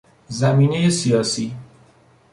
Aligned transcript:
زمینهی 0.27 0.89
سیاسی 0.91 1.53